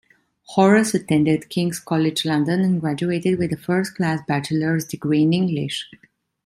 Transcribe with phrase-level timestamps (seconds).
[0.55, 5.91] Horace attended King's College London and graduated with a first-class bachelor's degree in English.